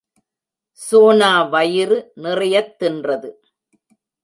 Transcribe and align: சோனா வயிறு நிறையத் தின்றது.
சோனா 0.79 1.41
வயிறு 1.43 2.11
நிறையத் 2.15 2.83
தின்றது. 2.83 3.31